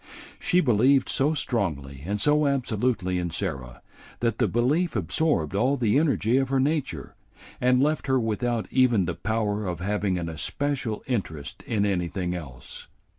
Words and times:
She 0.39 0.61
believed 0.61 1.07
so 1.09 1.35
strongly 1.35 2.01
and 2.07 2.19
so 2.19 2.47
absolutely 2.47 3.19
in 3.19 3.29
Sarah 3.29 3.83
that 4.19 4.39
the 4.39 4.47
belief 4.47 4.95
absorbed 4.95 5.53
all 5.53 5.77
the 5.77 5.99
energy 5.99 6.37
of 6.37 6.49
her 6.49 6.59
nature 6.59 7.13
and 7.61 7.83
left 7.83 8.07
her 8.07 8.19
without 8.19 8.65
even 8.71 9.05
the 9.05 9.13
power 9.13 9.63
of 9.67 9.79
having 9.79 10.17
an 10.17 10.27
especial 10.27 11.03
interest 11.05 11.61
in 11.67 11.85
anything 11.85 12.33
else. 12.33 12.87